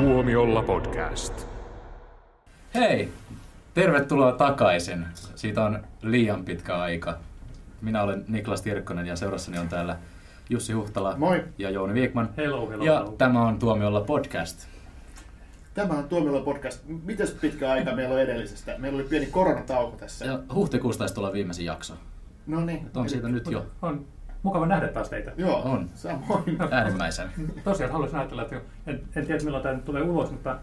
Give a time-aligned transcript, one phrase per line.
[0.00, 1.46] Tuomiolla podcast.
[2.74, 3.08] Hei,
[3.74, 5.06] tervetuloa takaisin.
[5.34, 7.18] Siitä on liian pitkä aika.
[7.80, 9.96] Minä olen Niklas Tirkkonen ja seurassani on täällä
[10.50, 11.44] Jussi Huhtala Moi.
[11.58, 12.28] ja Jouni Viikman.
[12.36, 13.12] Hello, hello, ja hello.
[13.18, 14.66] tämä on Tuomiolla podcast.
[15.74, 16.82] Tämä on Tuomiolla podcast.
[17.04, 18.74] Mites pitkä aika meillä on edellisestä?
[18.78, 20.24] Meillä oli pieni koronatauko tässä.
[20.24, 21.94] Ja huhtikuusta taisi tulla viimeisin jakso.
[22.46, 22.90] No niin.
[22.96, 24.06] On siitä nyt jo On
[24.42, 25.32] mukava nähdä taas teitä.
[25.36, 25.90] Joo, On.
[25.94, 26.58] Samoin.
[26.70, 27.30] äärimmäisen.
[27.64, 30.58] Tosiaan haluaisin ajatella, että en, en tiedä milloin tämä nyt tulee ulos, mutta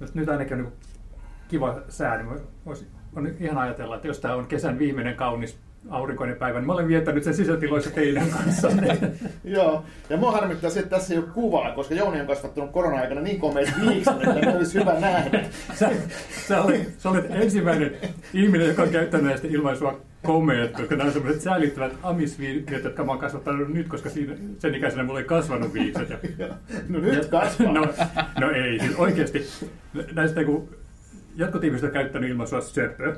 [0.00, 0.72] jos nyt ainakin on niin
[1.48, 5.58] kiva sää, niin voisi, on ihan ajatella, että jos tämä on kesän viimeinen kaunis
[5.90, 8.68] aurinkoinen päivä, niin mä olen viettänyt sen sisätiloissa teidän kanssa.
[9.44, 13.20] Joo, ja mua harmittaa se, että tässä ei ole kuvaa, koska Jouni on kasvattanut korona-aikana
[13.20, 15.44] niin komeet viikset, että ne olisi hyvä nähdä.
[15.78, 15.90] Sä,
[16.48, 17.96] sä, olet, sä olet ensimmäinen
[18.34, 23.12] ihminen, joka on käyttänyt näistä ilmaisua komeet, koska nämä on sellaiset säilyttävät amisviikset, jotka mä
[23.12, 26.10] oon kasvattanut nyt, koska siinä, sen ikäisenä mulla ei kasvanut viikset.
[26.38, 26.48] Ja.
[26.88, 27.72] No nyt kasvaa.
[27.72, 27.88] No,
[28.40, 29.46] no ei, siis oikeasti
[30.14, 30.68] näistä kun
[31.36, 33.16] jotkut ihmiset on käyttänyt ilmaisua söpö,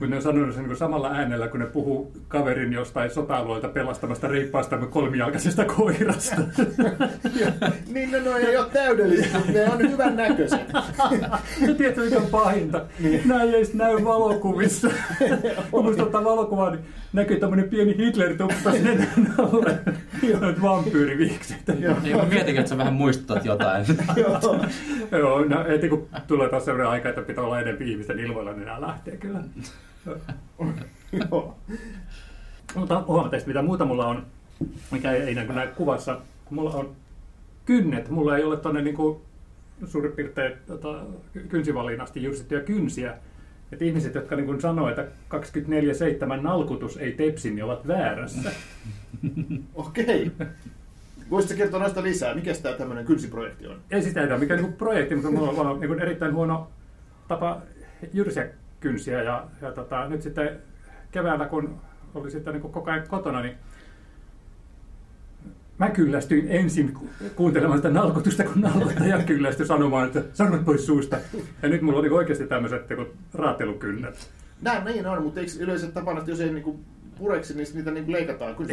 [0.00, 4.28] kun ne on sanonut sen niin samalla äänellä, kun ne puhuu kaverin jostain sota-alueelta pelastamasta
[4.28, 6.36] reippaasta kolmijalkaisesta koirasta.
[7.94, 10.60] niin no, no ei ole täydellistä, mutta ne on hyvän näköiset.
[11.68, 12.86] Ja tiedätkö, mikä on pahinta?
[13.24, 14.88] Nämä ei edes näy valokuvissa.
[15.70, 19.78] Kun musta ottaa valokuvaa, niin näkyy tämmöinen pieni Hitler-tuppa sinne alle.
[20.40, 21.68] Noit vampyyriviikset.
[22.04, 23.86] Ei, mä mietin, että sä vähän muistutat jotain.
[24.16, 24.66] Joo.
[25.10, 28.64] Joo, no heti kun tulee taas sellainen aika, että pitää olla enemmän ihmisten ilmoilla, niin
[28.64, 29.40] nämä lähtee kyllä.
[32.74, 34.26] Mutta huomata, mitä muuta mulla on,
[34.90, 36.20] mikä ei näy näy kuvassa.
[36.50, 36.96] Mulla on
[37.64, 38.96] kynnet, mulla ei ole tuonne niin
[39.84, 41.02] suurin piirtein tota,
[41.48, 43.14] kynsivalliin asti jursittuja kynsiä.
[43.72, 45.06] Et ihmiset, jotka niin sanoo, että
[46.38, 48.52] 24-7 nalkutus ei tepsi, niin ovat väärässä.
[49.74, 50.32] Okei.
[51.30, 52.34] Voisitko kertoa noista lisää?
[52.34, 53.76] Mikä tämä tämmöinen kynsiprojekti on?
[53.90, 56.68] Ei sitä ei ole mikään niin projekti, mutta mulla on vaan niin erittäin huono
[57.28, 57.62] tapa
[58.12, 58.48] jyrsiä
[58.80, 59.22] kynsiä.
[59.22, 60.58] Ja, ja tota, nyt sitten
[61.10, 61.80] keväällä, kun
[62.14, 63.54] oli sitten niin koko ajan kotona, niin
[65.78, 71.16] mä kyllästyin ensin ku- kuuntelemaan sitä nalkutusta, kun nalkuttaja kyllästyi sanomaan, että sanot pois suusta.
[71.62, 74.30] Ja nyt mulla niin oikeasti tämmöiset niin raatelukynnet.
[74.62, 76.80] Näin niin on, mutta eikö yleensä tapana, että jos ei niinku
[77.20, 78.66] pureksi, niin niitä niinku leikataan ole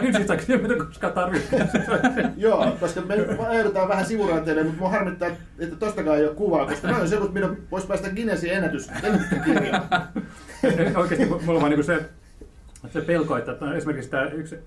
[0.00, 1.56] kynsisaksi, mitä koskaan tarvitse.
[2.36, 3.14] Joo, koska me
[3.58, 5.28] ehdotaan vähän sivuraiteille, mutta mua harmittaa,
[5.58, 9.82] että tostakaan ei ole kuvaa, koska noin on se, mitä voisi päästä Guinnessin ennätys, ennätyskirjaan.
[11.00, 12.04] Oikeasti mulla on vaan niin se,
[12.92, 14.58] se pelko, että että esimerkiksi tämä yksi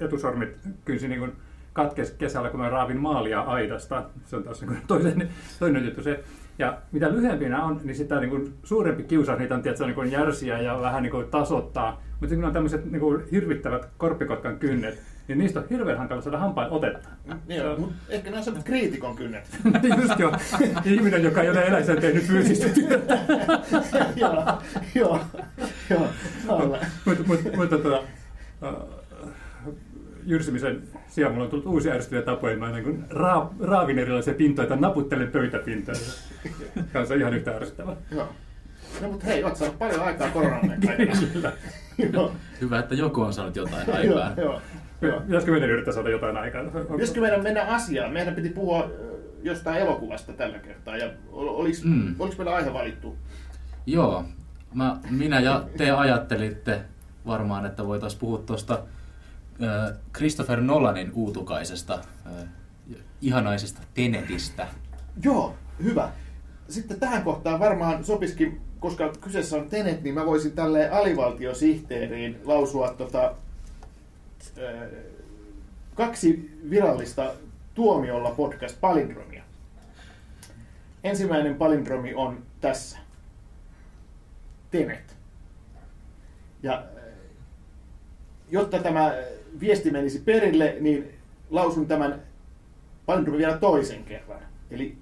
[0.00, 1.32] etusormit kynsi niin kuin
[1.72, 4.04] katkesi kesällä, kun mä raavin maalia aidasta.
[4.26, 6.24] Se on taas niin toinen, toinen juttu se.
[6.58, 9.94] Ja mitä lyhyempi nämä on, niin sitä niin kuin suurempi kiusaus niitä on tietysti, niin
[9.94, 12.02] kuin järsiä ja vähän niin kuin tasoittaa.
[12.20, 16.38] Mutta kun on tämmöiset niin kuin hirvittävät korppikotkan kynnet, niin niistä on hirveän hankala saada
[16.38, 17.08] hampain otetta.
[17.48, 19.58] Niin, on, mutta ehkä nämä on kriitikon kynnet.
[20.02, 20.32] Just jo,
[20.84, 23.18] ihminen, joka ei ole eläiseen tehnyt fyysistä työtä.
[24.16, 24.58] joo,
[24.94, 25.20] joo,
[25.90, 26.08] joo.
[27.04, 28.02] mutta mut, mutta tota,
[30.26, 32.56] jyrsimisen sijaan mulla on tullut uusia ärsyttäviä tapoja.
[32.56, 33.04] Mä niin
[33.60, 35.98] raavin erilaisia pintoja tai naputtelen pöytäpintoja.
[36.92, 37.96] Kanssa ihan yhtä ärsyttävää.
[38.10, 38.28] Joo.
[39.00, 41.52] No mutta hei, oot saanut paljon aikaa koronan aikana.
[42.60, 44.32] Hyvä, että joku on saanut jotain joo, aikaan.
[44.36, 44.60] joo.
[45.00, 45.20] joo.
[45.20, 46.62] Pitäisikö meidän yrittää saada jotain aikaa?
[46.92, 48.12] Pitäisikö meidän mennä asiaan?
[48.12, 48.90] Meidän piti puhua
[49.42, 50.96] jostain elokuvasta tällä kertaa.
[50.96, 52.14] Ja ol- oliks, Mm.
[52.18, 53.16] oliko meillä aihe valittu?
[53.86, 54.24] Joo,
[54.74, 56.80] mä, minä ja te ajattelitte
[57.26, 58.74] varmaan, että voitaisiin puhua tuosta
[59.62, 61.94] äh, Christopher Nolanin uutukaisesta,
[62.26, 62.48] äh,
[63.20, 64.66] ihanaisesta Tenetistä.
[65.24, 66.10] Joo, hyvä.
[66.68, 72.94] Sitten tähän kohtaan varmaan sopisikin, koska kyseessä on Tenet, niin mä voisin tälle alivaltiosihteeriin lausua
[72.98, 73.34] tota,
[75.94, 77.34] kaksi virallista
[77.74, 79.42] tuomiolla podcast palindromia.
[81.04, 82.98] Ensimmäinen palindromi on tässä.
[84.70, 85.16] Tenet.
[86.62, 86.84] Ja
[88.50, 89.14] jotta tämä
[89.60, 91.14] viesti menisi perille, niin
[91.50, 92.22] lausun tämän
[93.06, 94.42] palindromin vielä toisen kerran.
[94.70, 94.96] Eli.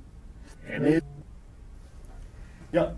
[2.72, 2.92] Ja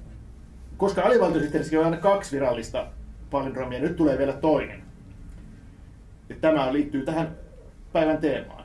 [0.80, 2.86] koska alivaltiosihteerissäkin on aina kaksi virallista
[3.30, 4.82] palindromia, nyt tulee vielä toinen.
[6.28, 7.36] Ja tämä liittyy tähän
[7.92, 8.64] päivän teemaan.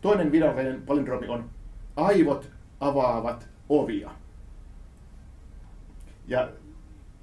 [0.00, 1.50] Toinen virallinen palindromi on
[1.96, 2.50] aivot
[2.80, 4.10] avaavat ovia.
[6.28, 6.48] Ja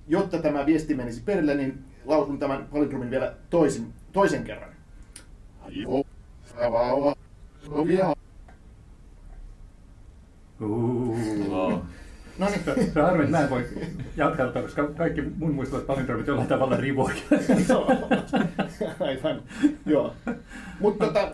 [0.07, 4.69] jotta tämä viesti menisi perille, niin lausun tämän palindromin vielä toisin, toisen kerran.
[5.61, 6.07] Aivot
[6.61, 7.17] avaavat
[7.71, 8.13] ovia.
[10.61, 11.83] Uh.
[12.37, 13.65] No niin, Se on harmi, että mä en voi
[14.17, 17.15] jatkaa, tota, koska kaikki mun muistuvat palindromit jollain tavalla rivoja.
[17.69, 17.91] Joo.
[18.99, 19.41] Aivan.
[19.85, 20.13] Joo.
[20.79, 21.31] Mutta tota,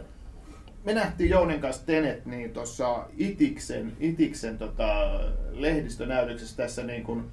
[0.86, 5.20] me nähtiin Jounen kanssa Tenet niin tuossa Itiksen, Itiksen tota,
[5.52, 7.24] lehdistönäytöksessä tässä niin, kuin,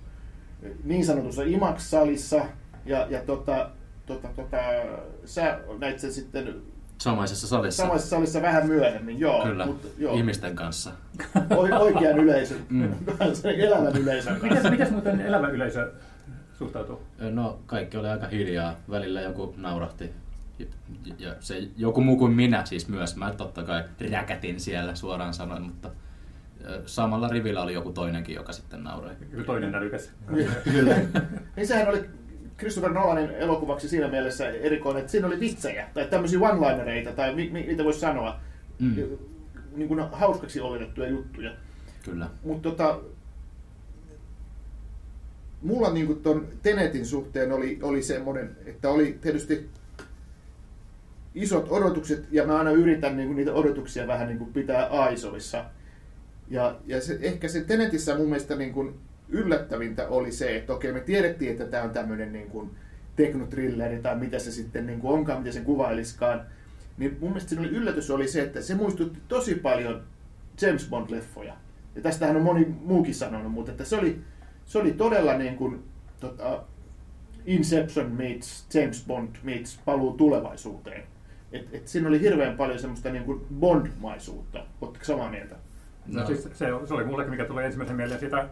[0.84, 2.44] niin sanotussa IMAX-salissa.
[2.84, 3.70] Ja, ja tota,
[4.06, 4.56] tota, tota,
[5.24, 6.62] sä näit sen sitten
[6.98, 7.82] Samaisessa salissa.
[7.82, 9.43] samaisessa salissa vähän myöhemmin, joo.
[9.44, 10.90] Kyllä, Mutta, joo ihmisten kanssa.
[11.56, 12.93] o- oikean yleisön, Mm.
[13.58, 14.70] elävän yleisön Mitäs, kanssa.
[14.70, 15.93] mitäs muuten elävä yleisö
[16.58, 17.02] suhtautuu?
[17.31, 18.75] No, kaikki oli aika hiljaa.
[18.90, 20.10] Välillä joku naurahti.
[21.19, 23.16] Ja se joku muu kuin minä siis myös.
[23.16, 25.90] Mä totta kai räkätin siellä suoraan sanoen, mutta
[26.87, 29.12] samalla rivillä oli joku toinenkin, joka sitten nauroi.
[29.32, 30.10] Joku toinen älykäs.
[30.64, 30.94] Kyllä.
[31.56, 32.10] Niin sehän oli
[32.58, 37.50] Christopher Nolanin elokuvaksi siinä mielessä erikoinen, että siinä oli vitsejä tai tämmöisiä one-linereita tai mi-
[37.50, 38.41] mi- mitä voisi sanoa,
[38.79, 38.94] Mm,
[39.76, 41.53] niin kuin hauskaksi oletettuja juttuja.
[42.05, 42.29] kyllä.
[42.44, 43.00] Mutta tota,
[45.62, 49.69] mulla niin kuin ton Tenetin suhteen oli, oli semmoinen, että oli tietysti
[51.35, 55.64] isot odotukset ja mä aina yritän niin kuin niitä odotuksia vähän niin kuin pitää aisovissa.
[56.49, 58.94] Ja, ja se, ehkä se Tenetissä mun mielestä niin kuin
[59.28, 62.70] yllättävintä oli se, että okei me tiedettiin, että tämä on tämmöinen niin kuin
[63.17, 66.43] teknotrilleri tai mitä se sitten niin kuin onkaan, miten sen kuvailiskaan.
[66.99, 70.02] Niin mun mielestä siinä oli yllätys oli se, että se muistutti tosi paljon
[70.62, 71.52] James Bond-leffoja.
[71.94, 74.20] Ja tästähän on moni muukin sanonut, mutta että se oli,
[74.64, 75.82] se oli todella niin kuin,
[76.20, 76.62] tota,
[77.46, 81.02] Inception meets James Bond meets paluu tulevaisuuteen.
[81.52, 84.67] Et, et siinä oli hirveän paljon semmoista niin kuin Bond-maisuutta.
[84.81, 85.55] Oletteko samaa mieltä?
[86.06, 86.20] No.
[86.20, 86.26] No.
[86.26, 88.49] Siis se, se oli mullekin, mikä tuli ensimmäisen mieleen sitä,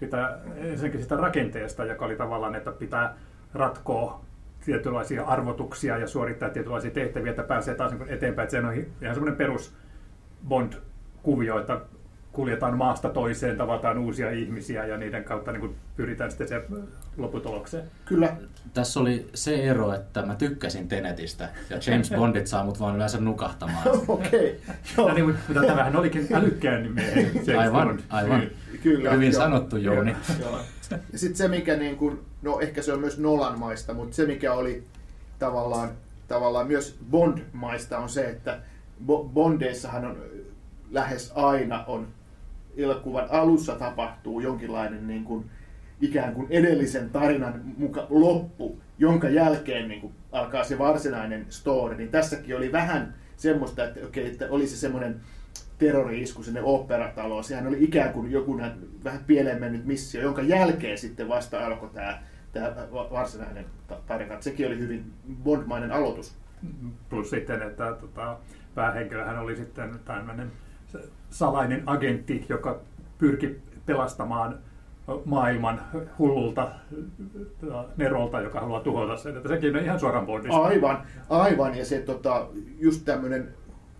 [0.00, 3.16] sitä, ensinnäkin sitä rakenteesta, joka oli tavallaan, että pitää
[3.54, 4.24] ratkoa
[4.64, 8.44] tietynlaisia arvotuksia ja suorittaa tietynlaisia tehtäviä, että pääsee taas eteenpäin.
[8.44, 9.74] Että se on ihan semmoinen perus
[10.48, 11.80] Bond-kuvio, että
[12.36, 16.62] kuljetaan maasta toiseen, tavataan uusia ihmisiä ja niiden kautta niin kuin pyritään sitten se
[17.16, 17.84] lopputulokseen.
[18.04, 18.36] Kyllä.
[18.74, 23.20] Tässä oli se ero, että mä tykkäsin Tenetistä ja James Bondit saa mut vaan yleensä
[23.20, 23.88] nukahtamaan.
[24.08, 24.60] Okei.
[24.96, 25.08] Joo.
[25.08, 28.00] No niin, mutta tämähän olikin älykkään James Aivan, Bond.
[28.08, 28.42] aivan.
[28.82, 29.10] Kyllä.
[29.10, 29.42] Hyvin joo.
[29.42, 30.16] sanottu, Jouni.
[30.40, 30.60] Joo.
[31.12, 34.52] Ja sitten se, mikä niin kuin, no ehkä se on myös Nolan-maista, mutta se, mikä
[34.52, 34.84] oli
[35.38, 35.90] tavallaan,
[36.28, 38.58] tavallaan myös Bond-maista, on se, että
[39.06, 40.16] Bo- Bondeissahan on
[40.90, 42.06] lähes aina on
[42.76, 45.50] elokuvan alussa tapahtuu jonkinlainen niin kuin,
[46.00, 51.96] ikään kuin edellisen tarinan muka loppu, jonka jälkeen niin kuin, alkaa se varsinainen story.
[51.96, 55.20] Niin tässäkin oli vähän semmoista, että, okei, että oli se semmoinen
[55.78, 57.44] terrori-isku sinne operataloon.
[57.44, 58.60] Sehän oli ikään kuin joku
[59.04, 64.40] vähän pieleen mennyt missio, jonka jälkeen sitten vasta alkoi tämä, tämä va- varsinainen ta- tarina.
[64.40, 65.12] Sekin oli hyvin
[65.44, 66.34] bondmainen aloitus.
[67.08, 68.38] Plus sitten, että tota,
[68.74, 70.52] päähenkilöhän oli sitten tämmöinen
[71.30, 72.80] salainen agentti, joka
[73.18, 74.58] pyrki pelastamaan
[75.24, 75.80] maailman
[76.18, 79.36] hullulta äh, Nerolta, joka haluaa tuhota sen.
[79.36, 80.62] Että sekin on ihan suoraan Bondista.
[80.62, 81.78] Aivan, aivan.
[81.78, 82.48] Ja se tota,
[82.78, 83.48] just tämmöinen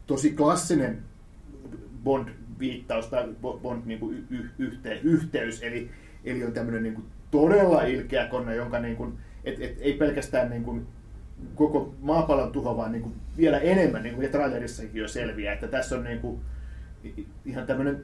[0.07, 1.03] tosi klassinen
[2.05, 4.01] Bond-viittaus tai Bo- Bond niin
[5.63, 5.91] eli,
[6.25, 10.51] eli on tämmöinen niin kuin todella ilkeä konna, jonka niin kuin, et, et, ei pelkästään
[10.51, 10.87] niin kuin
[11.55, 15.97] koko maapallon tuho, vaan niin kuin vielä enemmän, niin kuin trailerissakin jo selviää, että tässä
[15.97, 16.41] on niin kuin
[17.45, 18.01] ihan tämmöinen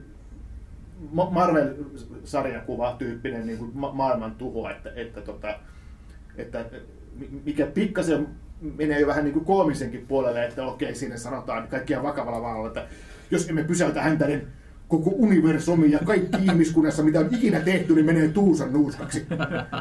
[1.11, 5.59] Ma- Marvel-sarjakuva tyyppinen niin kuin ma- maailman tuho, että, että, tota,
[6.37, 6.65] että
[7.19, 8.27] mi- mikä pikkasen
[8.77, 12.85] menee jo vähän niin kuin koomisenkin puolelle, että okei, siinä sanotaan kaikkia vakavalla vaalalla, että
[13.31, 14.47] jos emme pysäytä häntä, niin
[14.87, 19.25] koko universumi ja kaikki ihmiskunnassa, mitä on ikinä tehty, niin menee tuusan nuuskaksi.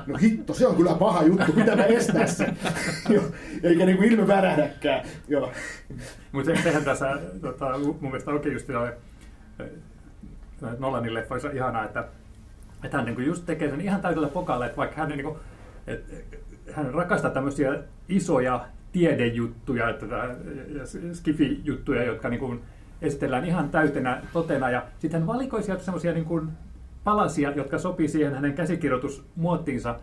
[0.07, 2.47] No hitto, se on kyllä paha juttu, pitää mä estää se.
[3.63, 5.05] Eikä niin kuin ilme värähdäkään.
[6.33, 8.69] Mutta se, sehän tässä tota, mun mielestä onkin just
[10.79, 12.09] Nolanin leffoissa ihanaa, että,
[12.85, 15.39] että hän niinku just tekee sen ihan täydellä pokalla, että vaikka hän, niinku,
[15.87, 16.05] et,
[16.73, 17.79] hän rakastaa tämmöisiä
[18.09, 20.07] isoja tiedejuttuja että,
[20.69, 22.57] ja skifi-juttuja, jotka niinku
[23.03, 26.43] esitellään ihan täytenä totena, ja sitten hän valikoi sieltä semmoisia niinku
[27.05, 30.01] palasia, jotka sopii siihen hänen käsikirjoitusmuottiinsa,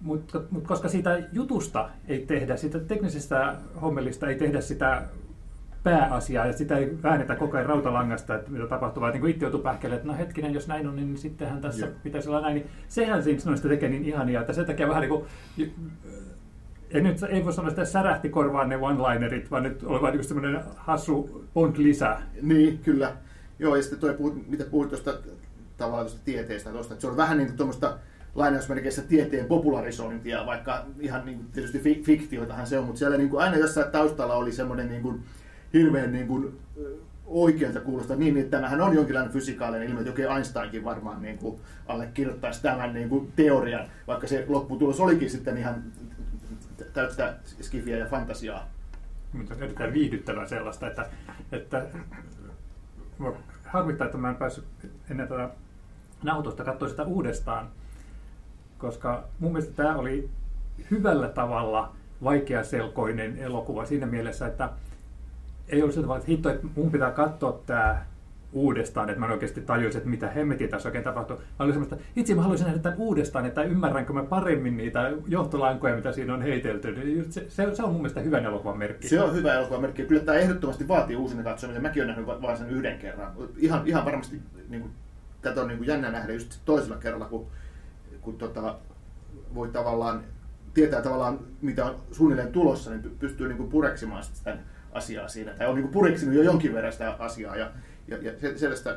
[0.00, 5.02] mutta mut koska siitä jutusta ei tehdä, siitä teknisestä hommelista ei tehdä sitä
[5.90, 9.44] pääasiaa, ja sitä ei väännetä koko ajan rautalangasta, että mitä tapahtuu, vaan niin kuin itse
[9.44, 11.94] joutuu pähkelle, että no hetkinen, jos näin on, niin sittenhän tässä Joo.
[12.02, 12.54] pitäisi olla näin.
[12.54, 15.24] Niin sehän siinä noista tekee niin ihania, että sen takia vähän niin kuin,
[16.90, 20.28] ei, nyt, ei voi sanoa, että särähti korvaan ne one-linerit, vaan nyt oli vain just
[20.28, 22.16] semmoinen hassu Bond-lisä.
[22.42, 23.12] Niin, kyllä.
[23.58, 24.16] Joo, ja sitten toi,
[24.48, 25.14] mitä puhuit tuosta
[25.76, 27.98] tavallaan tuosta tieteestä, tuosta, että se on vähän niin kuin tuommoista
[28.34, 33.30] lainausmerkeissä tieteen popularisointia, vaikka ihan niin kuin, tietysti fi- fiktioitahan se on, mutta siellä niin
[33.30, 35.22] kuin aina jossain taustalla oli semmoinen niin kuin,
[35.78, 36.58] hirveän niin kuin,
[37.26, 41.60] oikealta kuulosta niin, että tämähän on jonkinlainen fysikaalinen ilmiö, että oikein Einsteinkin varmaan niin kuin,
[41.86, 45.82] allekirjoittaisi tämän niin kuin, teorian, vaikka se lopputulos olikin sitten ihan
[46.92, 48.68] täyttä skifiä ja fantasiaa.
[49.32, 51.06] mutta erittäin viihdyttävää sellaista, että,
[51.52, 51.86] että
[53.64, 54.64] harmittaa, että mä en päässyt
[55.10, 55.50] ennen tätä
[56.22, 57.68] nautosta katsoa sitä uudestaan,
[58.78, 60.30] koska mun mielestä tämä oli
[60.90, 61.92] hyvällä tavalla
[62.24, 64.70] vaikeaselkoinen elokuva siinä mielessä, että
[65.68, 68.06] ei ollut sitä, että hitto, että mun pitää katsoa tämä
[68.52, 71.36] uudestaan, että mä oikeasti tajuisin, että mitä hemmetin tässä oikein tapahtuu.
[71.36, 75.96] Mä olin semmoista, itse mä haluaisin nähdä tämän uudestaan, että ymmärränkö mä paremmin niitä johtolankoja,
[75.96, 77.26] mitä siinä on heitelty.
[77.30, 79.08] Se, se, se on mun mielestä hyvän elokuvan merkki.
[79.08, 80.04] Se on hyvä elokuvan merkki.
[80.04, 81.82] Kyllä tämä ehdottomasti vaatii uusina katsomisen.
[81.82, 83.32] Mäkin olen nähnyt vain sen yhden kerran.
[83.56, 84.92] Ihan, ihan varmasti niin kuin,
[85.42, 87.46] tätä on niin kuin jännä nähdä just toisella kerralla, kun,
[88.20, 88.76] kun tota,
[89.54, 90.24] voi tavallaan
[90.74, 94.56] tietää tavallaan, mitä on suunnilleen tulossa, niin pystyy niin kuin pureksimaan sitä
[94.96, 95.52] asiaa siinä.
[95.54, 97.56] Tai on niin kuin pureksinut jo jonkin verran sitä asiaa.
[97.56, 97.70] Ja,
[98.08, 98.94] ja, ja sellaista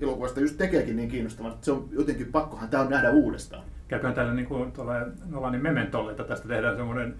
[0.00, 3.64] elokuvasta just tekeekin niin kiinnostavaa, että se on jotenkin pakkohan tämä on nähdä uudestaan.
[3.88, 4.92] Käyköhän täällä niin kuin tuolla
[5.30, 7.14] Nolanin mementolle, että tästä tehdään semmoinen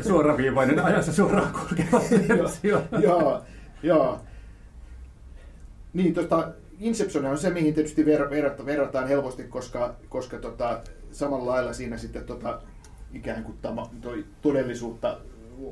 [0.00, 2.82] suoraviivainen ajassa suoraan kulkeva versio.
[3.02, 3.42] joo,
[3.82, 4.20] joo.
[5.92, 11.52] Niin, tota, Inception on se, mihin tietysti ver- verrata, verrataan helposti, koska, koska tota, samalla
[11.52, 12.60] lailla siinä sitten tota,
[13.12, 15.18] ikään kuin tama, toi todellisuutta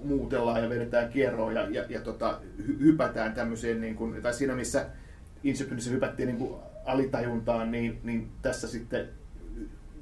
[0.04, 2.38] muutellaan ja vedetään kierroon ja, ja, ja tota,
[2.80, 4.86] hypätään tämmöiseen, niin kuin, tai siinä missä
[5.44, 9.08] Inceptionissa hypättiin niin kuin alitajuntaan, niin, niin tässä sitten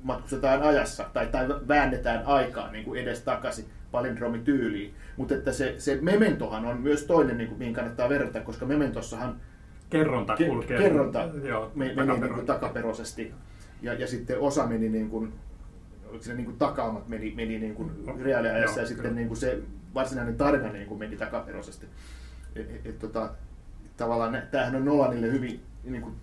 [0.03, 4.95] matkustetaan ajassa tai, tai väännetään aikaa niin kuin edes takaisin palindromityyliin.
[5.17, 9.41] Mutta että se, se mementohan on myös toinen, niin kuin, mihin kannattaa verrata, koska mementossahan
[9.91, 10.79] kerronta kulkee.
[10.79, 12.27] Kerronta joo, meni takaperoisesti.
[12.27, 13.33] Niin kuin takaperoisesti.
[13.83, 15.33] Ja, ja sitten osa meni niin kuin,
[16.15, 17.91] oliko ne niin kuin takaamat meni, meni niin kuin
[18.21, 19.59] reaaliajassa joo, ja sitten niin kuin se
[19.95, 21.87] varsinainen tarina niin kuin meni takaperoisesti.
[22.57, 23.31] Et, et, et, tota,
[23.97, 26.15] tavallaan tämähän on Nolanille hyvin, niin kuin,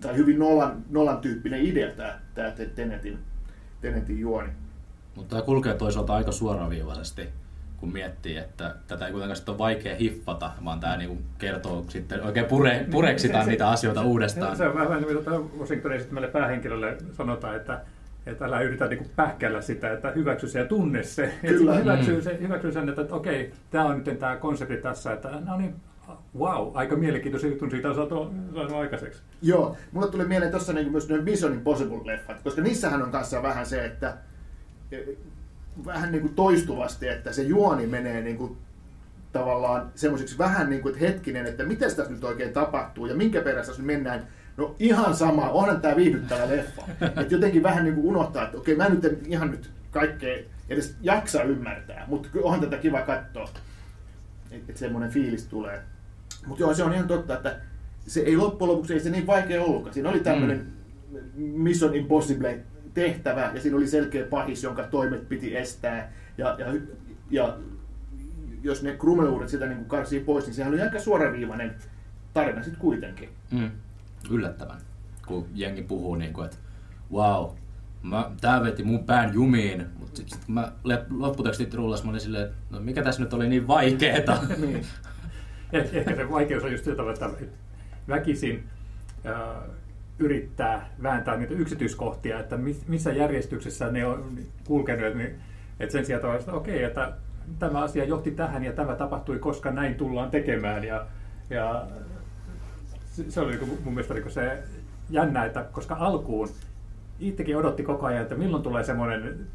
[0.00, 3.18] tai hyvin Nolan, Nolan tyyppinen idea tämä, tämä Tenetin,
[3.80, 4.48] Tenetin juoni.
[5.16, 7.28] Mutta tämä kulkee toisaalta aika suoraviivaisesti,
[7.76, 12.22] kun miettii, että tätä ei kuitenkaan sitten ole vaikea hiffata, vaan tämä niinku kertoo sitten,
[12.22, 14.56] oikein pure, pureksitaan se, niitä asioita uudestaan.
[14.56, 17.80] Se on vähän niin kuin tuota Washingtonin esittämälle päähenkilölle sanotaan, että
[18.26, 21.34] että älä yritä niin pähkällä sitä, että hyväksy se ja tunne se.
[21.40, 21.72] Kyllä.
[21.72, 22.22] Että hyväksy, mm.
[22.22, 25.74] se, hyväksy sen, että, että okei, tämä on nyt tämä konsepti tässä, että no niin,
[26.38, 29.22] wow, aika mielenkiintoisia jutun siitä on saatu, saatu aikaiseksi.
[29.42, 33.84] Joo, mulle tuli mieleen tuossa niin myös Mission Impossible-leffat, koska niissähän on kanssa vähän se,
[33.84, 34.16] että
[34.92, 34.98] e,
[35.86, 38.56] vähän niin kuin toistuvasti, että se juoni menee niin kuin
[39.32, 43.40] tavallaan semmoiseksi vähän niin kuin, että hetkinen, että mitä tässä nyt oikein tapahtuu ja minkä
[43.40, 44.26] perässä nyt mennään.
[44.56, 46.82] No ihan sama, onhan tämä viihdyttävä leffa.
[47.20, 50.96] Et jotenkin vähän niin kuin unohtaa, että okei, mä nyt en ihan nyt kaikkea edes
[51.00, 53.48] jaksa ymmärtää, mutta onhan tätä kiva katsoa.
[54.50, 55.82] Että et semmoinen fiilis tulee.
[56.46, 57.56] Mutta joo, se on ihan totta, että
[58.06, 59.94] se ei loppujen lopuksi ei se niin vaikea ollutkaan.
[59.94, 60.66] Siinä oli tämmöinen
[61.08, 61.42] mm.
[61.42, 62.58] Mission Impossible
[62.94, 66.12] tehtävä ja siinä oli selkeä pahis, jonka toimet piti estää.
[66.38, 66.66] Ja, ja,
[67.30, 67.58] ja
[68.62, 71.74] jos ne krumeuudet sitä niin karsii pois, niin sehän oli aika suoraviivainen
[72.34, 73.28] tarina sitten kuitenkin.
[73.50, 73.70] Mm.
[74.30, 74.80] Yllättävän,
[75.26, 76.56] kun jengi puhuu niin kuin, että
[77.12, 77.50] wow,
[78.02, 80.72] mä, tää veti mun pään jumiin, mutta sitten sit kun mä
[81.10, 84.38] lopputekstit rullas, mä olin silleen, että no mikä tässä nyt oli niin vaikeeta.
[84.66, 84.86] niin.
[85.72, 87.30] Eh, ehkä se vaikeus on just se, että
[88.08, 88.64] väkisin
[89.26, 89.70] äh,
[90.18, 95.14] yrittää vääntää niitä yksityiskohtia, että missä järjestyksessä ne on kulkenut.
[95.14, 95.34] Niin,
[95.80, 97.12] että sen sijaan, että okei, että
[97.58, 100.84] tämä asia johti tähän ja tämä tapahtui, koska näin tullaan tekemään.
[100.84, 101.06] Ja,
[101.50, 101.86] ja
[103.28, 104.62] se oli niin mun mielestä niin se
[105.10, 106.48] jännä, että koska alkuun
[107.20, 109.46] itsekin odotti koko ajan, että milloin tulee semmoinen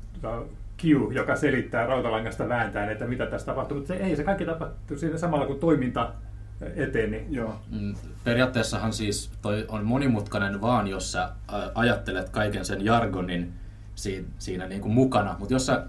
[0.81, 4.97] cue, joka selittää rautalangasta vääntään, että mitä tässä tapahtuu, mutta se ei, se kaikki tapahtuu
[4.97, 6.13] siinä samalla kun toiminta
[6.75, 7.25] eteni.
[7.29, 7.59] Joo.
[7.71, 11.29] Mm, periaatteessahan siis toi on monimutkainen vaan, jos sä
[11.75, 13.53] ajattelet kaiken sen jargonin
[13.95, 15.83] siinä, siinä niin kuin mukana, mutta jos sä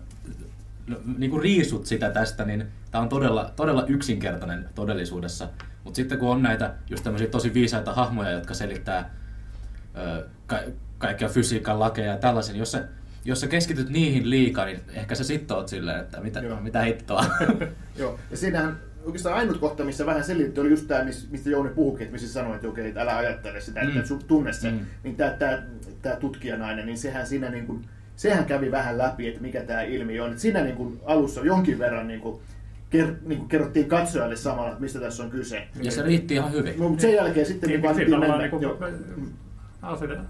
[1.18, 5.48] niin kuin riisut sitä tästä, niin tämä on todella, todella yksinkertainen todellisuudessa.
[5.88, 9.14] Mutta sitten kun on näitä just tämmöisiä tosi viisaita hahmoja, jotka selittää
[9.96, 10.60] ö, ka-
[10.98, 12.88] kaikkia fysiikan lakeja ja tällaisen, jos sä,
[13.24, 17.24] jos sä keskityt niihin liikaa, niin ehkä sä sitten oot silleen, että mitä, mitä hittoa.
[17.98, 22.02] Joo, ja siinähän oikeastaan ainut kohta, missä vähän selitti, oli just tämä, mistä Jouni puhukin,
[22.02, 24.18] että missä sanoi, että okei, että älä ajattele sitä, että mm.
[24.26, 24.70] tunne se.
[24.70, 24.78] Mm.
[25.04, 25.62] Niin tämä, tämä,
[26.02, 27.84] tämä tutkijanainen, niin sehän siinä niin kuin,
[28.16, 30.30] sehän kävi vähän läpi, että mikä tämä ilmi on.
[30.30, 32.40] Että siinä niin kuin alussa jonkin verran niin kuin,
[32.90, 35.68] ker, niin kuin kerrottiin katsojalle samalla, että mistä tässä on kyse.
[35.82, 36.78] Ja se riitti ihan hyvin.
[36.78, 38.38] No, mutta sen jälkeen sitten niin, niin, niin mennä.
[38.38, 38.64] Niin kuin,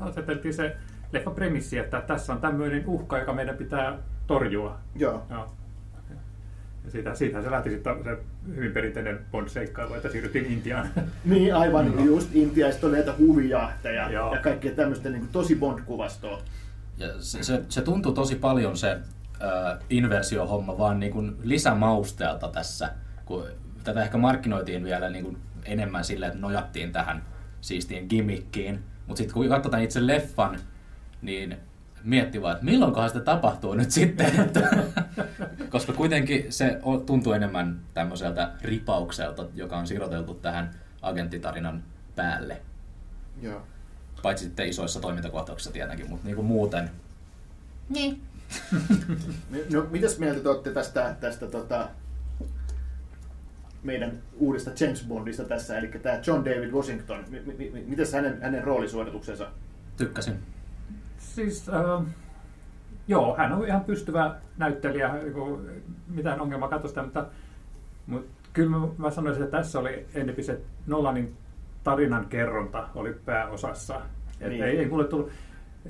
[0.01, 0.77] aseteltiin se
[1.13, 4.79] leffa premissi, että tässä on tämmöinen uhka, joka meidän pitää torjua.
[4.97, 5.27] Joo.
[5.31, 5.49] Joo.
[6.85, 8.19] Ja siitä, siitä se lähti sitten se
[8.55, 10.89] hyvin perinteinen Bond-seikkailu, että siirryttiin Intiaan.
[11.25, 11.97] Niin, aivan.
[11.97, 12.05] No.
[12.05, 16.43] Just Intia, ja sitten oli näitä huvijahteja ja kaikkea tämmöistä niin tosi Bond-kuvastoa.
[16.99, 18.99] Ja se, se, se tuntuu tosi paljon se
[19.43, 22.93] äh, inversiohomma vaan niin kuin lisämausteelta tässä,
[23.25, 23.47] kun
[23.85, 27.23] tätä ehkä markkinoitiin vielä niin kuin enemmän silleen, että nojattiin tähän
[27.61, 28.85] siistiin gimmickiin.
[29.07, 30.59] Mutta sitten kun katsotaan itse leffan,
[31.23, 31.57] niin
[32.05, 34.41] miettii vaan, että milloinkohan sitä tapahtuu nyt sitten.
[34.45, 34.71] Että,
[35.71, 40.71] koska kuitenkin se tuntuu enemmän tämmöiseltä ripaukselta, joka on siroteltu tähän
[41.03, 41.83] agenttitarinan
[42.17, 42.61] päälle.
[43.43, 43.63] Joo.
[44.23, 46.91] Paitsi sitten isoissa toimintakohtauksissa tietenkin, mutta niin kuin muuten.
[47.89, 48.23] Niin.
[49.73, 51.89] No, mitäs mieltä te olette tästä, tästä tota,
[53.83, 57.25] meidän uudesta James Bondista tässä, eli tämä John David Washington.
[57.31, 59.47] M- m- m- mitäs hänen, hänen roolisuorituksensa?
[59.97, 60.35] Tykkäsin.
[61.19, 62.07] Siis, äh,
[63.09, 65.11] joo, hän on ihan pystyvä näyttelijä,
[66.09, 67.27] mitään ongelmaa katso sitä, mutta,
[68.07, 71.37] mutta kyllä mä, mä sanoisin, että tässä oli enempi se Nolanin
[71.85, 74.01] tarinan kerronta oli pääosassa.
[74.41, 74.65] Et Niin.
[74.65, 75.31] ei, ei mulle tullut,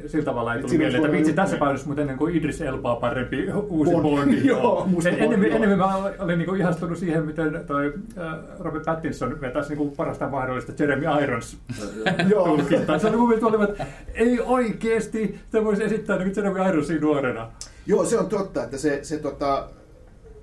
[0.07, 3.49] sillä tavalla ei tullut mieleen, että vitsi, tässä painossa mutta ennen kuin Idris Elbaa parempi
[3.69, 4.03] uusi Bond.
[4.03, 4.47] Bondi.
[4.49, 4.89] Joo,
[5.19, 10.29] enemmän, enemmän mä olin niin ihastunut siihen, miten toi äh, Robert Pattinson vetäisi niin parasta
[10.29, 11.59] mahdollista Jeremy Irons
[12.31, 12.45] Joo.
[12.47, 12.99] tulkintaa.
[12.99, 17.51] Se oli mun mielestä olivat, että ei oikeesti, sitä voisi esittää niin Jeremy Ironsin nuorena.
[17.87, 19.69] Joo, se on totta, että se, se tota,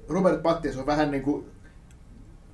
[0.10, 1.46] Robert Pattinson on vähän niin kuin,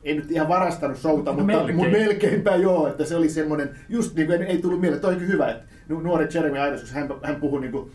[0.04, 1.76] ei nyt ihan varastanut showta, No mutta, melkein.
[1.76, 5.48] mutta melkeinpä joo, että se oli semmoinen, just niin kuin ei tullut mieleen, toi hyvä,
[5.52, 7.92] että nu- nuori Jeremy Irons, koska hän, hän puhui niin kuin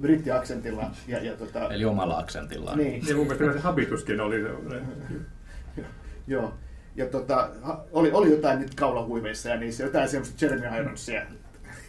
[0.00, 2.78] brittiaksentilla ja, ja tota, Eli omalla aksentillaan.
[2.78, 4.36] niin, Ja mun mielestä se habituskin oli
[6.26, 6.54] joo.
[6.96, 7.48] Ja tota,
[7.92, 11.22] oli, oli jotain niitä kaulahuiveissa ja niissä jotain semmoista Jeremy Ironsia.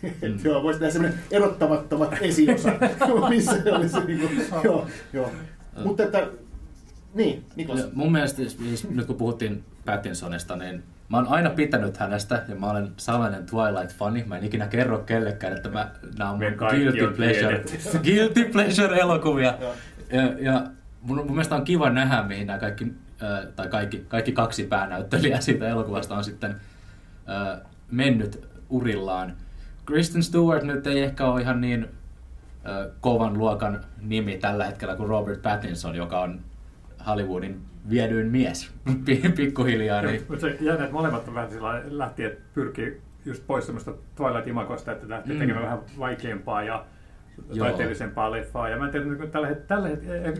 [0.02, 0.40] Mm.
[0.44, 2.70] joo, voisi tehdä semmoinen erottamattomat esiosa,
[3.30, 5.32] missä se olisi niin kuin, joo, joo.
[5.84, 6.28] Mutta että,
[7.14, 7.94] niin, Niklas.
[7.94, 12.70] Mun mielestä, siis nyt kun puhuttiin Pattinsonista, niin mä oon aina pitänyt hänestä, ja mä
[12.70, 14.24] olen salainen Twilight-fani.
[14.26, 17.64] Mä en ikinä kerro kellekään, että mä, nämä on Me mun guilty pleasure,
[18.06, 19.58] guilty pleasure-elokuvia.
[19.62, 19.74] Joo.
[20.12, 20.68] ja, ja
[21.02, 25.42] mun, mun mielestä on kiva nähdä, mihin nämä kaikki, äh, tai kaikki, kaikki kaksi päänäyttelijää
[25.42, 26.52] siitä elokuvasta on sitten
[27.30, 27.62] äh,
[27.92, 29.34] mennyt urillaan.
[29.86, 35.10] Kristen Stewart nyt ei ehkä ole ihan niin äh, kovan luokan nimi tällä hetkellä kuin
[35.10, 36.40] Robert Pattinson, joka on
[37.08, 38.72] Hollywoodin viedyin mies
[39.06, 40.02] pi- pikkuhiljaa.
[40.02, 44.92] Niin, Mutta se että molemmat on vähän sillä lähti, että pyrkii just pois semmoista Twilight-imakosta,
[44.92, 45.40] että lähti Mm.
[45.40, 46.86] tekemään vähän vaikeampaa ja
[47.54, 47.68] Joo.
[47.68, 48.70] taiteellisempaa leffaa.
[48.70, 50.34] Ja mä en tiedä, niin tällä, het- tällä hetkellä,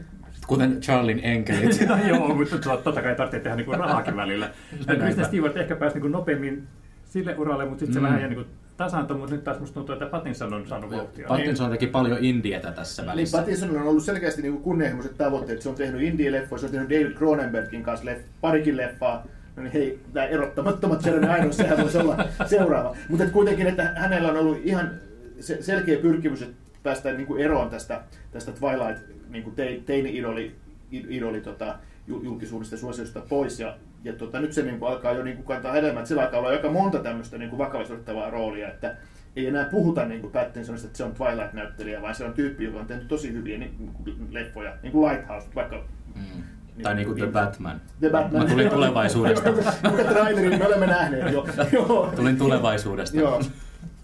[0.48, 1.80] kuten Charlin enkelit.
[1.90, 4.50] no, joo, mutta to- totta kai tarvitsee tehdä niinku rahaakin välillä.
[4.88, 5.04] Näinpä.
[5.06, 6.68] Kristen Stewart ehkä pääsi niinku nopeammin
[7.06, 8.04] sille uralle, mutta sitten se Mm.
[8.06, 11.28] vähän jäi niinku tasaantui, mutta nyt taas musta tuntuu, että Pattinson on saanut vauhtia.
[11.28, 13.38] Pattinson teki paljon indietä tässä Niin, välissä.
[13.38, 15.62] Pattinsonilla on ollut selkeästi niin kunnianhimoiset tavoitteet.
[15.62, 19.28] Se on tehnyt indie-leffoja, se on tehnyt David Cronenbergin kanssa leff, parikin leffaa.
[19.56, 22.96] No niin hei, tämä erottamattomat Jeremy Irons, sehän voisi olla seuraava.
[23.10, 24.92] Mutta et kuitenkin, että hänellä on ollut ihan
[25.40, 30.56] se, selkeä pyrkimys että päästä niin kuin eroon tästä, tästä Twilight niin kuin teini-idoli
[30.92, 31.76] idoli, tota,
[32.08, 33.60] ju- julkisuudesta ja suosiosta pois.
[33.60, 36.08] Ja, ja tota, nyt se niin kuin alkaa jo niin kuin kantaa hedelmät.
[36.08, 38.96] Sillä alkaa olla aika monta tämmöistä niin kuin vakavasti otettavaa roolia, että
[39.36, 42.80] ei enää puhuta niin kuin Pattinsonista, että se on Twilight-näyttelijä, vaan se on tyyppi, joka
[42.80, 45.84] on tehnyt tosi hyviä niin kuin leffoja, niin kuin Lighthouse, vaikka
[46.16, 46.44] Mm.
[46.84, 47.82] Tai niin kuin The Batman.
[48.00, 48.44] The Batman.
[48.44, 49.50] Mä tulin tulevaisuudesta.
[49.84, 51.46] Joka trailerin me olemme nähneet jo.
[51.72, 52.14] joo.
[52.16, 53.18] Tulin tulevaisuudesta.
[53.18, 53.42] Joo.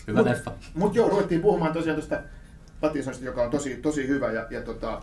[0.08, 0.51] Hyvä leffa.
[0.73, 2.19] Mutta joo, ruvettiin puhumaan tosiaan tuosta
[2.81, 5.01] Pattinsonista, joka on tosi, tosi hyvä ja, ja tota,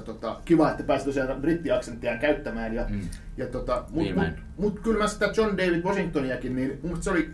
[0.00, 2.74] tota, tota, kiva, että pääsi tosiaan brittiaksenttiaan käyttämään.
[2.74, 3.00] Ja, Mm.
[3.36, 4.34] ja tota, mut, mut, Viimein.
[4.56, 7.30] mut, kyllä mä sitä John David Washingtoniakin, niin mun se oli,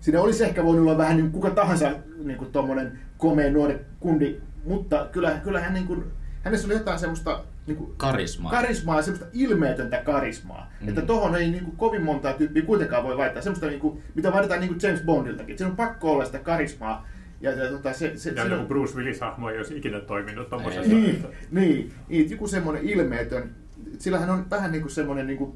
[0.00, 1.90] siinä olisi ehkä voinut olla vähän niin kuka tahansa
[2.24, 6.04] niin kuin tommonen komea nuori kundi, mutta kyllä, kyllä hän niin kuin,
[6.42, 8.50] hänessä oli jotain semmoista niin kuin, Karismaa.
[8.50, 10.70] karismaa semmoista ilmeetöntä karismaa.
[10.80, 10.88] Mm.
[10.88, 13.42] Että tohon ei niin kuin, kovin montaa tyyppiä kuitenkaan voi vaihtaa.
[13.42, 15.58] Semmoista, niin kuin, mitä vaaditaan niin kuin James Bondiltakin.
[15.58, 17.06] Siinä on pakko olla sitä karismaa.
[17.40, 20.48] Ja, ja tota, se, se, Ja se joku on, Bruce Willis-hahmo ei olisi ikinä toiminut
[20.48, 20.94] tuommoisessa.
[20.94, 23.50] niin, niin, niin, joku semmoinen ilmeetön.
[23.98, 25.52] Sillä hän on vähän niin kuin semmoinen niin kuin,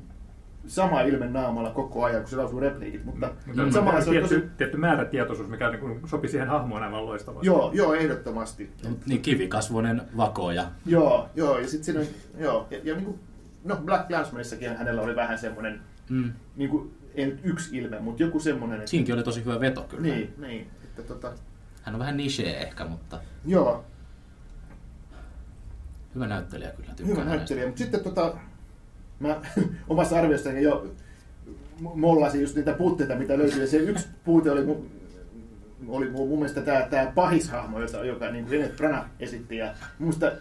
[0.66, 3.04] sama ilme naamalla koko ajan, kun se lausuu repliikit.
[3.04, 3.68] Mutta Mutta mm.
[3.68, 3.72] mm.
[3.72, 4.48] samalla se on tietty, tosi...
[4.56, 7.46] tietty määrätietoisuus, mikä niin sopi siihen hahmoon aivan loistavasti.
[7.46, 8.70] Joo, joo, ehdottomasti.
[8.88, 10.66] Mut Niin kivikasvoinen vakoja.
[10.86, 12.06] Joo, joo, ja sitten siinä on,
[12.38, 13.18] joo, ja, ja niin kuin,
[13.64, 16.32] no Black Clansmanissakin hänellä oli vähän semmoinen, Mm.
[16.56, 19.82] niin kuin, ei nyt yksi ilme, mutta joku semmoinen, että, Siinkin oli tosi hyvä veto
[19.82, 20.02] kyllä.
[20.02, 21.32] niin, niin, että tota,
[21.84, 23.84] Hän on vähän niche ehkä, mutta joo,
[26.14, 26.94] hyvä näyttelijä kyllä.
[26.96, 28.36] Tykkään hyvä näyttelijä, mutta sitten tota,
[29.20, 29.40] mä
[29.88, 30.94] omassa arviostani jo
[31.80, 34.90] mollasin just niitä puutteita, mitä löytyi, ja se yksi puute oli mun,
[35.88, 40.32] oli mun, mielestä tämä, tämä pahishahmo, jota, joka niin Kenneth Branagh esitti, ja mun mielestä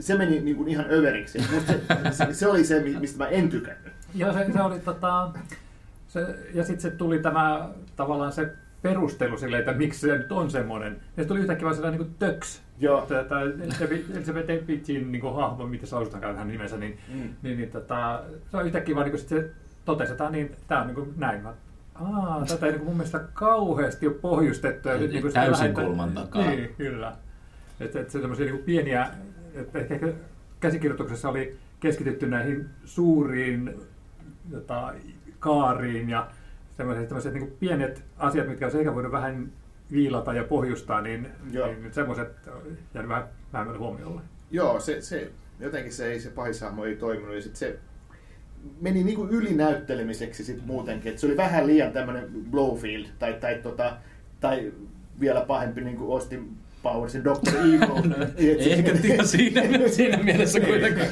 [0.00, 1.38] se meni niin kuin ihan överiksi.
[1.54, 3.92] Musta se, se, se, oli se, mistä mä en tykännyt.
[4.14, 5.32] Joo, se, se oli tota...
[6.08, 6.20] Se,
[6.54, 10.96] ja sitten se tuli tämä tavallaan se perustelu sille, että miksi se nyt on semmoinen.
[11.16, 12.62] Ja se tuli yhtäkkiä vaan sellainen niin kuin töks.
[12.78, 13.06] Joo.
[13.28, 13.40] Tämä
[14.14, 17.28] Elizabeth Debicin niin hahmo, miten se lausutaankaan hänen nimensä, niin, Mm.
[17.42, 19.50] niin, niin tota, se on yhtäkkiä vaan niin kuin se
[19.84, 21.42] totesi, että niin, tämä on niin kuin näin.
[21.42, 21.52] Mä,
[21.94, 24.88] Aa, tätä ei niin kuin mun mielestä kauheasti ole pohjustettu.
[24.88, 26.42] Ja nyt niin kuin täysin kulman takaa.
[26.50, 27.12] Niin, kyllä.
[27.80, 29.08] Että et se semmoisia niin kuin pieniä,
[29.54, 30.08] että ehkä ehkä
[30.60, 33.74] käsikirjoituksessa oli keskitytty näihin suuriin
[34.50, 34.92] jota,
[35.38, 36.26] kaariin ja
[36.76, 39.52] semmoiset, semmoiset niin kuin pienet asiat, mitkä olisi ehkä voinut vähän
[39.92, 41.66] viilata ja pohjustaa, niin, Joo.
[41.66, 42.28] niin semmoiset
[42.94, 44.20] jäänyt vähän vähemmälle huomiolle.
[44.50, 47.78] Joo, se, se, jotenkin se, ei, se pahishahmo ei toiminut ja sit se
[48.80, 51.12] meni niinku ylinäyttelemiseksi sit muutenkin.
[51.12, 53.96] Et se oli vähän liian tämmöinen Blowfield tai, tai, tota,
[54.40, 54.72] tai
[55.20, 56.56] vielä pahempi niin kuin Austin
[56.92, 57.56] Powersin Dr.
[57.58, 57.80] Evil.
[58.64, 61.08] Se- Ehkä tiedä siinä, siinä mielessä kuitenkaan.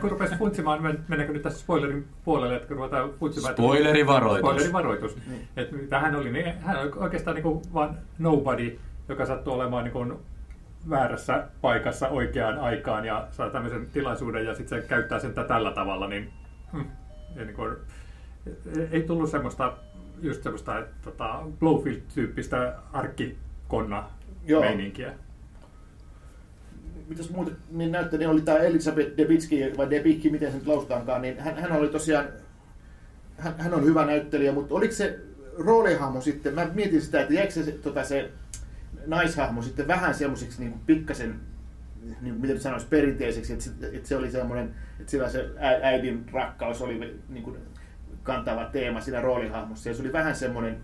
[0.00, 3.54] kun rupesi funtsimaan, men- mennäänkö nyt tässä spoilerin puolelle, että kun ruvetaan funtsimaan...
[3.54, 4.38] Spoilerivaroitus.
[4.40, 5.16] Spoilerivaroitus.
[5.26, 5.48] Niin.
[5.56, 9.92] Että hän oli, niin hän oli oikeastaan niin kuin vaan nobody, joka sattui olemaan niin
[9.92, 10.12] kuin
[10.90, 16.08] väärässä paikassa oikeaan aikaan ja saa tämmöisen tilaisuuden ja sitten se käyttää sen tällä tavalla,
[16.08, 16.30] niin,
[16.72, 16.84] hmm,
[17.36, 17.76] ja niin kuin,
[18.90, 19.72] ei tullut semmoista
[20.22, 24.04] just semmoista tota, Blowfield-tyyppistä arkkikonna
[24.46, 24.60] Joo.
[24.60, 25.12] meininkiä.
[27.08, 31.22] mitäs muuta niin näyttää, niin oli tämä Elisabeth Debicki, vai Debicki, miten se nyt lausutaankaan,
[31.22, 32.28] niin hän, hän oli tosiaan,
[33.38, 35.18] hän, hän on hyvä näyttelijä, mutta oliko se
[35.58, 38.30] roolihahmo sitten, mä mietin sitä, että jäikö se, tota, se
[39.06, 41.40] naishahmo sitten vähän semmoiseksi niin kuin pikkasen,
[42.20, 45.50] niin miten sanoisi, perinteiseksi, että, se- että se oli semmoinen, että sillä se
[45.82, 47.56] äidin rakkaus oli niin kuin
[48.22, 50.76] kantava teema siinä roolihahmossa, ja se oli vähän semmoinen,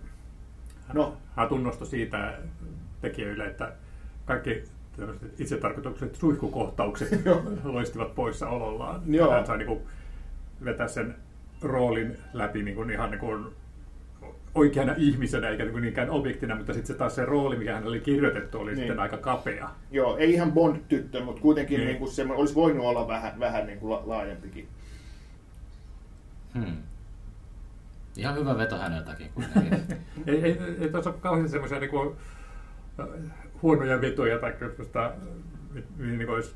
[0.92, 2.38] no, Hän tunnusto siitä
[3.00, 3.72] tekijöille, että
[4.24, 4.64] kaikki
[5.38, 7.08] itsetarkoitukset suihkukohtaukset
[7.64, 9.00] loistivat poissaolollaan.
[9.06, 9.30] Joo.
[9.32, 9.80] Hän sai niin kuin
[10.64, 11.14] vetää sen
[11.62, 13.44] roolin läpi niin kuin ihan niin kuin
[14.54, 17.90] oikeana ihmisenä eikä niin kuin niinkään objektina, mutta sitten se taas se rooli, mikä hänelle
[17.90, 18.78] oli kirjoitettu, oli Niin.
[18.78, 19.70] sitten aika kapea.
[19.90, 21.86] joo, ei ihan Bond-tyttö, mutta kuitenkin Niin.
[21.86, 21.98] niin.
[21.98, 24.68] kuin semmoinen, olisi voinut olla vähän, vähän niin kuin la- laajempikin.
[26.54, 26.76] Hmm.
[28.16, 29.30] Ihan hyvä veto häneltäkin.
[30.26, 32.16] Ei, ei, ei tuossa ole kauhean semmoisia niin kuin,
[33.62, 35.12] huonoja vetoja tai josta,
[35.98, 36.54] niin kuin olisi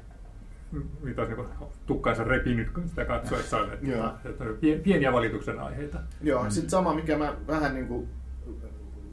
[1.03, 3.73] mitä olisi niin tukkaansa repinyt kun sitä katsoessaan.
[3.73, 5.99] Että, että pien- pieniä valituksen aiheita.
[6.23, 6.51] Joo, mm.
[6.51, 8.09] sitten sama, mikä mä vähän niin kuin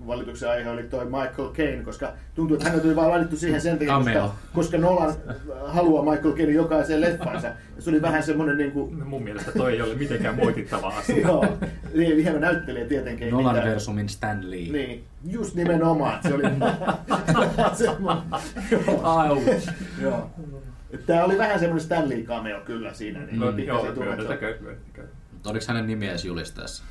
[0.08, 3.78] valituksen aihe oli toi Michael Caine, koska tuntuu, että hänet oli vaan laitettu siihen sen
[3.80, 5.14] takia, koska, koska Nolan
[5.68, 7.48] haluaa Michael Caine jokaiseen leffansa.
[7.48, 10.88] Ja se oli vähän semmoinen niin kuin, No Mun mielestä toi ei ole mitenkään moitittava
[10.88, 11.20] asia.
[11.28, 11.58] joo,
[11.94, 13.30] niin, hieno näyttelijä tietenkin.
[13.30, 13.70] Nolan mitään.
[13.72, 14.60] versumin Stan Lee.
[14.72, 16.20] Niin, just nimenomaan.
[16.24, 16.44] Se oli
[17.74, 18.24] semmoinen,
[20.02, 20.30] joo.
[21.06, 23.20] Tämä oli vähän semmoinen Stanley cameo kyllä siinä.
[23.20, 25.02] Niin No, joo, että- myönnetäkö, myönnetäkö.
[25.34, 26.84] Mutta oliko hänen nimi edes julisteessa?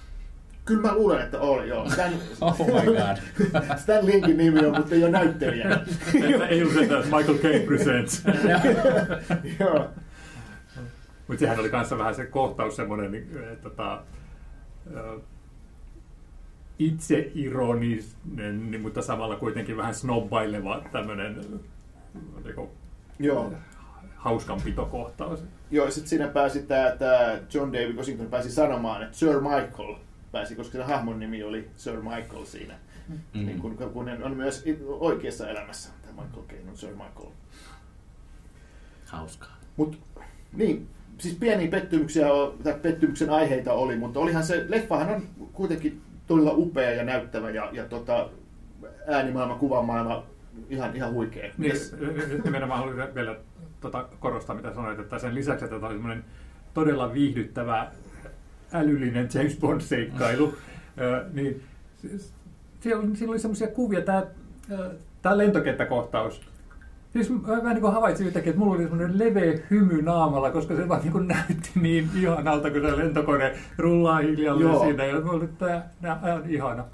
[0.68, 1.90] Kyllä mä luulen, että oli, joo.
[1.90, 3.16] Stan, Oh my god.
[3.82, 5.66] Stan Linkin nimi on, mutta ei ole näyttelijä.
[6.48, 8.24] Ei ole että Michael Caine presents.
[9.60, 9.88] joo.
[11.28, 14.02] Mutta sehän oli kanssa vähän se kohtaus semmoinen, niin, että tota,
[14.96, 15.18] ö,
[16.78, 21.40] itseironinen, niin, mutta samalla kuitenkin vähän snobbaileva tämmöinen
[22.44, 22.68] niin
[23.18, 23.52] Joo.
[24.16, 25.44] hauskanpitokohtaus.
[25.70, 26.62] Joo, ja sitten siinä pääsi
[26.98, 29.94] tämä John David Washington pääsi sanomaan, että Sir Michael
[30.32, 32.74] pääsi, koska se hahmon nimi oli Sir Michael siinä.
[33.08, 33.18] Mm.
[33.34, 33.46] Mm.
[33.46, 37.32] Niin kun, kun on myös oikeassa elämässä, tämä Michael Caine on Sir Michael.
[39.06, 39.56] Hauskaa.
[39.76, 39.98] Mut
[40.52, 40.88] niin,
[41.18, 42.26] siis pieniä pettymyksiä
[42.64, 47.68] tai pettymyksen aiheita oli, mutta olihan se, leffahan on kuitenkin todella upea ja näyttävä ja,
[47.72, 48.30] ja tota,
[49.06, 50.24] äänimaailma, kuvamaailma,
[50.70, 51.52] ihan, ihan huikea.
[51.58, 51.96] Niin, Mitäs-
[52.28, 53.36] nyt nimenomaan haluan vielä
[53.80, 56.18] tota, korostaa, mitä sanoit, että sen lisäksi, että tämä oli
[56.74, 57.90] todella viihdyttävä,
[58.72, 60.54] älyllinen James Bond-seikkailu,
[61.32, 61.62] niin
[62.80, 64.26] siellä, oli- siinä oli semmoisia kuvia, tämä,
[65.22, 66.40] tämä lentokenttäkohtaus.
[67.12, 70.88] Siis mä vähän niin havaitsin yhtäkkiä, että mulla oli semmoinen leveä hymy naamalla, koska se
[70.88, 74.84] vaan niin näytti niin ihanalta, kun se lentokone rullaa hiljalleen Joo.
[74.84, 75.04] siinä.
[75.04, 76.84] Ja mä olin, että tämä on ihana.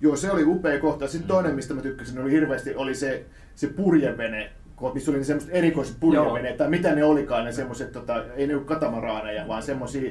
[0.00, 1.08] Joo, se oli upea kohta.
[1.08, 4.52] Sitten toinen, mistä mä tykkäsin, oli hirveästi oli se, se purjevene,
[4.94, 8.56] missä oli ne semmoiset erikoiset purjeveneet, tai mitä ne olikaan, ne semmoiset, tota, ei ne
[8.56, 10.10] ole katamaraaneja, vaan semmoisia,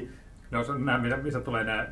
[0.52, 1.86] No se on nämä, missä tulee nämä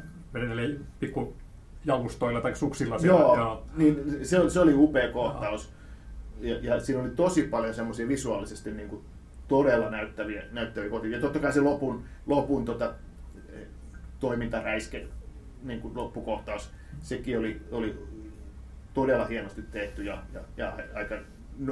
[1.00, 1.36] pikku
[1.84, 3.20] jalustoilla tai suksilla siellä.
[3.20, 5.72] joo, niin se, se oli upea kohtaus.
[6.40, 9.04] Ja, ja siinä oli tosi paljon semmoisia visuaalisesti niin kuin,
[9.48, 11.10] todella näyttäviä, näyttäviä kohtia.
[11.10, 12.94] Ja totta kai se lopun, lopun tota,
[13.52, 13.66] eh,
[14.20, 15.06] toimintaräiske
[15.62, 17.98] niin kuin loppukohtaus, sekin oli, oli
[18.94, 21.14] todella hienosti tehty ja, ja, ja aika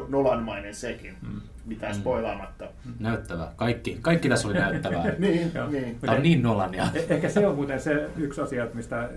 [0.08, 1.40] nolanmainen sekin, Mm.
[1.66, 2.00] mitään Mm.
[2.00, 2.68] spoilaamatta.
[3.00, 3.52] Näyttävää.
[3.56, 5.04] Kaikki, kaikki tässä oli näyttävää.
[5.18, 5.98] niin, niin.
[6.00, 6.84] Tämä on niin Nolania.
[6.94, 9.08] Eh- Ehkä se on muuten se yksi asia, että mistä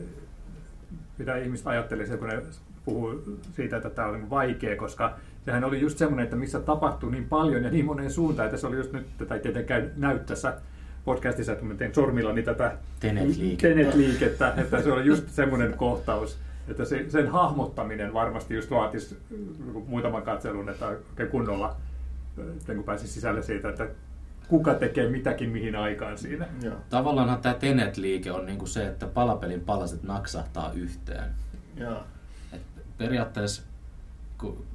[1.17, 2.41] mitä ihmiset ajattelee kun ne
[2.86, 3.23] puhuu
[3.55, 7.63] siitä, että tämä on vaikea, koska sehän oli just semmoinen, että missä tapahtuu niin paljon
[7.63, 10.53] ja niin moneen suuntaan, että se oli just nyt, tai tietenkään näy tässä
[11.05, 13.67] podcastissa, että mä teen sormillani tätä Tenet-liikettä.
[13.67, 16.38] Tenet-liikettä, että se oli just semmoinen kohtaus,
[16.71, 19.17] että se, sen hahmottaminen varmasti just vaatisi
[19.88, 21.75] muutaman katselun, että oikein kunnolla
[22.75, 23.88] kun pääsisi sisälle siitä, että
[24.47, 26.47] kuka tekee mitäkin mihin aikaan siinä.
[26.62, 26.75] Joo.
[26.89, 31.31] Tavallaanhan tämä Tenet-liike on niinku se, että palapelin palaset naksahtaa yhteen.
[31.75, 32.03] Joo.
[32.53, 32.62] Et
[32.97, 33.62] periaatteessa,
[34.38, 34.65] kun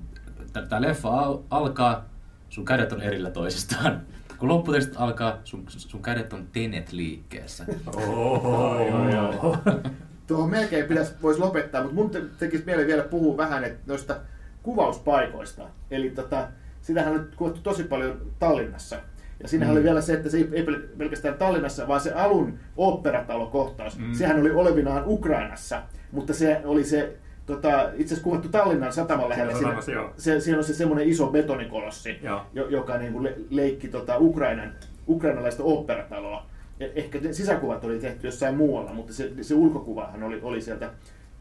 [0.68, 2.04] tämä leffa al- alkaa,
[2.48, 4.00] sun kädet on erillä toisistaan.
[4.38, 7.66] Kun lopputekstit alkaa, sun, sun kädet on Tenet-liikkeessä.
[7.87, 9.56] Oho, joo, joo.
[10.26, 14.16] Tuohon melkein pitäisi, voisi lopettaa, mutta mun te- tekisi mieli vielä puhua vähän että noista
[14.62, 15.62] kuvauspaikoista.
[15.90, 16.48] Eli tota,
[16.82, 18.96] sitähän on kuvattu tosi paljon Tallinnassa.
[19.42, 19.76] Ja siinähän Mm.
[19.76, 24.12] oli vielä se, että se ei ei pel- pelkästään Tallinnassa, vaan se alun oopperatalokohtaus, Mm.
[24.14, 29.54] sehän oli olevinaan Ukrainassa, mutta se oli se tota, itse asiassa kuvattu Tallinnan sataman lähellä.
[29.54, 30.12] Siinä, joo.
[30.18, 32.40] se, siinä on se semmoinen iso betonikolossi, Joo.
[32.52, 34.72] jo, joka niin kuin le, leikki tota Ukrainan,
[35.08, 36.46] ukrainalaista oopperataloa.
[36.80, 40.90] Ja Ehkä ne sisäkuvat oli tehty jossain muualla, mutta se, se ulkokuvahan oli, oli sieltä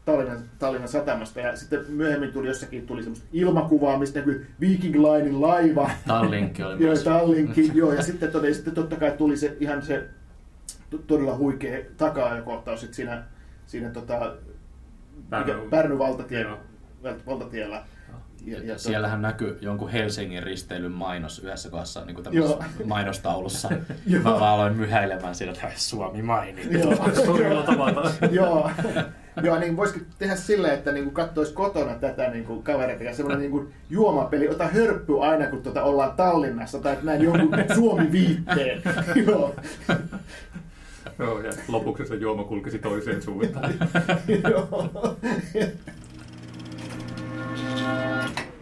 [0.04, 1.40] Tallinnan, Tallinnan satamasta.
[1.40, 5.90] Ja sitten myöhemmin tuli jossakin tuli semmoista ilmakuvaa, mistä näkyi Viking Linein laiva.
[6.06, 7.04] Tallinkki oli Joo, myös.
[7.04, 10.04] Tallinkki, joo, ja sitten, todella, sitten totta kai tuli se ihan se
[10.90, 13.22] to- todella huikea taka-ajokohtaus sit siinä,
[13.66, 14.36] siinä tota,
[15.30, 16.46] Pärny- Pärny valtatie,
[17.26, 17.84] valtatiellä.
[18.44, 22.62] Ja, ja, Siellähän näkyy jonkun Helsingin risteilyn mainos yhdessä kohdassa niin Joo.
[22.84, 23.68] mainostaulussa.
[24.24, 26.78] Mä vaan aloin myhäilemään siinä, että Suomi mainittu.
[26.78, 26.94] Joo.
[28.30, 28.70] Joo.
[29.42, 33.40] Joo, niin voisikin tehdä silleen, että niin katsoisi kotona tätä niin kuin kavereita ja semmoinen
[33.40, 38.82] niin kuin juomapeli, ota hörppy aina kun tuota ollaan Tallinnassa tai että näin jonkun Suomi-viitteen.
[39.26, 39.54] Joo.
[41.18, 43.74] Joo, ja lopuksi se juoma kulkisi toiseen suuntaan.
[44.50, 44.90] Joo.
[47.56, 48.55] うん。